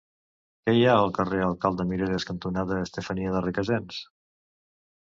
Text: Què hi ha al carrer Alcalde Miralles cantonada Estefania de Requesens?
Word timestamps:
Què 0.67 0.73
hi 0.77 0.81
ha 0.91 0.95
al 1.01 1.13
carrer 1.17 1.43
Alcalde 1.49 1.87
Miralles 1.91 2.27
cantonada 2.33 2.81
Estefania 2.87 3.37
de 3.39 3.47
Requesens? 3.49 4.03